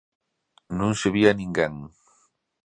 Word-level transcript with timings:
Non 0.79 0.91
se 0.99 1.07
vía 1.15 1.37
ninguén. 1.41 1.73